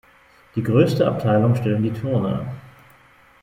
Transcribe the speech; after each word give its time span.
Die 0.55 0.63
größte 0.63 1.05
Abteilung 1.07 1.53
stellen 1.53 1.83
die 1.83 1.93
Turner. 1.93 2.47